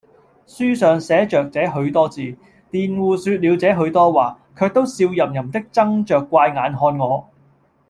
[0.47, 2.23] 書上寫着這許多字，
[2.71, 7.29] 佃戶說了這許多話，卻都笑吟吟的睜着怪眼看我。